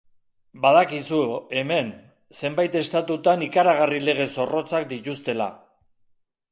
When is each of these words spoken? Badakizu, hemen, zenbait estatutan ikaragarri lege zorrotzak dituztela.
Badakizu, 0.61 1.19
hemen, 1.59 1.91
zenbait 2.41 2.79
estatutan 2.81 3.45
ikaragarri 3.49 4.03
lege 4.09 4.29
zorrotzak 4.39 4.91
dituztela. 4.97 5.55